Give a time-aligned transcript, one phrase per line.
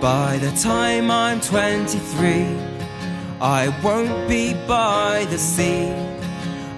[0.00, 2.46] the time I'm 23,
[3.40, 5.92] I won't be by the sea.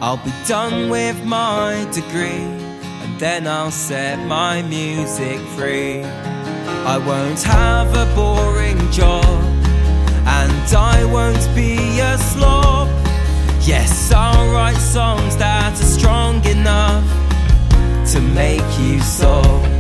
[0.01, 2.45] I'll be done with my degree,
[3.03, 6.03] and then I'll set my music free.
[6.03, 9.25] I won't have a boring job,
[10.27, 12.89] and I won't be a slob.
[13.61, 17.05] Yes, I'll write songs that are strong enough
[18.13, 19.72] to make you sob.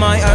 [0.00, 0.29] My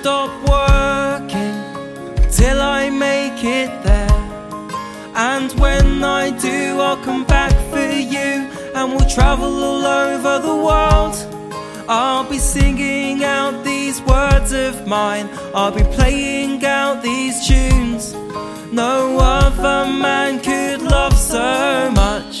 [0.00, 1.56] stop working
[2.30, 4.20] till I make it there.
[5.14, 8.32] And when I do, I'll come back for you
[8.76, 11.16] and we'll travel all over the world.
[11.88, 18.12] I'll be singing out these words of mine, I'll be playing out these tunes.
[18.72, 22.34] No other man could love so much.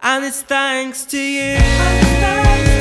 [0.00, 2.73] And it's thanks to you.